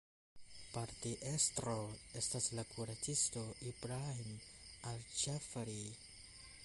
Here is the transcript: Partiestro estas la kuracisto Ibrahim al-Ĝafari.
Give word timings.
Partiestro 0.75 1.75
estas 2.21 2.47
la 2.59 2.63
kuracisto 2.71 3.45
Ibrahim 3.73 4.33
al-Ĝafari. 4.93 5.81